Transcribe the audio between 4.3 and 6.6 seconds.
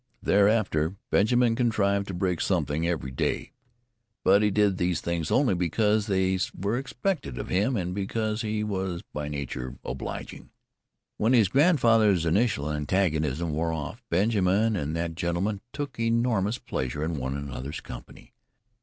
he did these things only because they